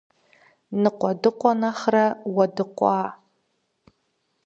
[0.81, 2.05] Ныкъуэдыкъуэ нэхърэ
[2.35, 3.01] уэдыкъуа.